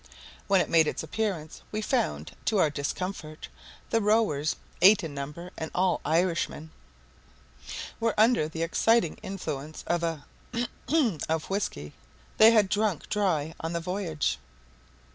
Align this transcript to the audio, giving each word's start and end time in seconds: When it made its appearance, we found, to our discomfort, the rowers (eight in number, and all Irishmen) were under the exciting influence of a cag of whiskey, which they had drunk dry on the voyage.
When 0.47 0.61
it 0.61 0.69
made 0.71 0.87
its 0.87 1.03
appearance, 1.03 1.61
we 1.71 1.79
found, 1.83 2.31
to 2.45 2.57
our 2.57 2.71
discomfort, 2.71 3.49
the 3.91 4.01
rowers 4.01 4.55
(eight 4.81 5.03
in 5.03 5.13
number, 5.13 5.51
and 5.55 5.69
all 5.75 6.01
Irishmen) 6.03 6.71
were 7.99 8.19
under 8.19 8.47
the 8.47 8.63
exciting 8.63 9.17
influence 9.21 9.83
of 9.85 10.01
a 10.01 10.25
cag 10.87 11.21
of 11.29 11.51
whiskey, 11.51 11.83
which 11.89 11.93
they 12.39 12.49
had 12.49 12.67
drunk 12.67 13.09
dry 13.09 13.53
on 13.59 13.73
the 13.73 13.79
voyage. 13.79 14.39